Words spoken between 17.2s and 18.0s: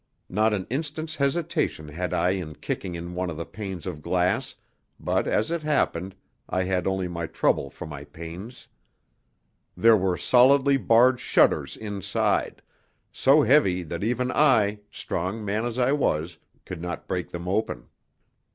them open.